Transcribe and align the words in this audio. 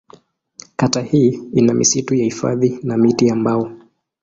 Kata 0.75 1.01
hii 1.01 1.39
ina 1.53 1.73
misitu 1.73 2.15
ya 2.15 2.23
hifadhi 2.23 2.79
na 2.83 2.97
miti 2.97 3.27
ya 3.27 3.35
mbao. 3.35 3.71